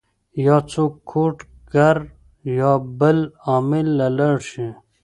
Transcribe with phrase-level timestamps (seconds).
[0.45, 1.35] يا څوک کوډ
[1.73, 1.97] ګر
[2.59, 3.17] يا بل
[3.47, 4.67] عامل له لاړ شي